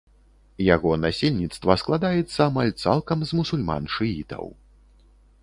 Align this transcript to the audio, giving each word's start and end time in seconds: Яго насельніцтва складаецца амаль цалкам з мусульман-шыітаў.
Яго 0.75 0.93
насельніцтва 1.03 1.75
складаецца 1.81 2.39
амаль 2.49 2.73
цалкам 2.85 3.17
з 3.33 3.41
мусульман-шыітаў. 3.41 4.45